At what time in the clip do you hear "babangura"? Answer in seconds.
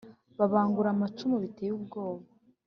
0.37-0.89